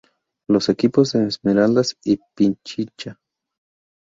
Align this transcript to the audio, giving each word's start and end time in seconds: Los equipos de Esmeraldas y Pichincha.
Los 0.49 0.67
equipos 0.69 1.11
de 1.11 1.27
Esmeraldas 1.27 1.95
y 2.03 2.19
Pichincha. 2.35 3.19